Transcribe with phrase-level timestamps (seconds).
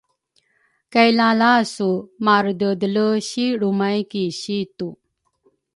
[0.93, 1.89] kay lalasu
[2.25, 4.89] marededele si lrumay ki situ.